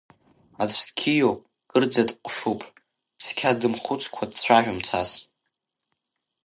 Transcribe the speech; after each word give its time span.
Аӡә 0.61 0.81
дқьиоуп, 0.87 1.41
кырӡа 1.69 2.03
дҟәшуп, 2.09 2.61
цқьа 3.23 3.59
дымхәцкәа 3.59 4.25
дцәажәом 4.31 4.79
цас. 4.87 5.11